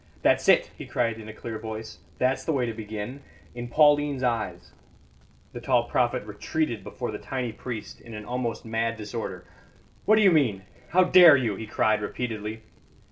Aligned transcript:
"That's 0.23 0.49
it!" 0.49 0.71
he 0.75 0.87
cried 0.87 1.19
in 1.19 1.29
a 1.29 1.31
clear 1.31 1.59
voice. 1.59 1.99
"That's 2.17 2.43
the 2.43 2.51
way 2.51 2.65
to 2.65 2.73
begin. 2.73 3.21
In 3.53 3.67
Pauline's 3.67 4.23
eyes" 4.23 4.73
The 5.53 5.61
tall 5.61 5.87
prophet 5.87 6.25
retreated 6.25 6.83
before 6.83 7.11
the 7.11 7.19
tiny 7.19 7.51
priest 7.51 8.01
in 8.01 8.15
an 8.15 8.25
almost 8.25 8.65
mad 8.65 8.97
disorder. 8.97 9.45
"What 10.05 10.15
do 10.15 10.23
you 10.23 10.31
mean? 10.31 10.63
How 10.89 11.03
dare 11.03 11.37
you?" 11.37 11.55
he 11.55 11.67
cried 11.67 12.01
repeatedly. 12.01 12.63